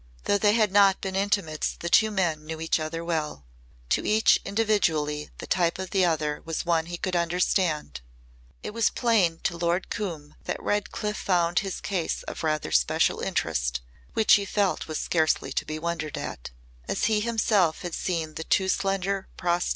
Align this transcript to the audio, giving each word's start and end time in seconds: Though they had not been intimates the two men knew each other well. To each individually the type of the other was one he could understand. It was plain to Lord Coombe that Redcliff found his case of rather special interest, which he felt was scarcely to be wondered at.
Though 0.23 0.39
they 0.39 0.53
had 0.53 0.71
not 0.71 0.99
been 0.99 1.15
intimates 1.15 1.75
the 1.79 1.87
two 1.87 2.09
men 2.09 2.43
knew 2.43 2.59
each 2.59 2.79
other 2.79 3.03
well. 3.05 3.45
To 3.89 4.03
each 4.03 4.39
individually 4.43 5.29
the 5.37 5.45
type 5.45 5.77
of 5.77 5.91
the 5.91 6.05
other 6.05 6.41
was 6.43 6.65
one 6.65 6.87
he 6.87 6.97
could 6.97 7.15
understand. 7.15 8.01
It 8.63 8.71
was 8.73 8.89
plain 8.89 9.41
to 9.43 9.55
Lord 9.55 9.91
Coombe 9.91 10.33
that 10.45 10.59
Redcliff 10.59 11.17
found 11.17 11.59
his 11.59 11.79
case 11.79 12.23
of 12.23 12.41
rather 12.43 12.71
special 12.71 13.19
interest, 13.19 13.81
which 14.13 14.33
he 14.33 14.43
felt 14.45 14.87
was 14.87 14.97
scarcely 14.97 15.51
to 15.53 15.65
be 15.65 15.77
wondered 15.77 16.17
at. 16.17 16.49